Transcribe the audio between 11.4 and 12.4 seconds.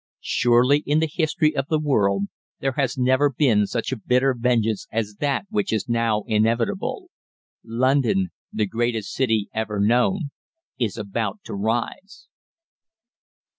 to rise!